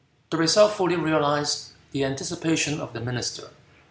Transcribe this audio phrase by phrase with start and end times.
[0.31, 3.51] The result fully realized the anticipation of the minister.